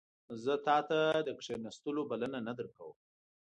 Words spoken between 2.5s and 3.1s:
درکوم